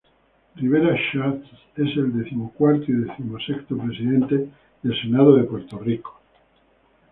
[0.55, 1.45] Rivera Schatz
[1.75, 4.49] es el decimocuarto y decimosexto Presidente
[4.81, 6.19] del Senado de Puerto Rico.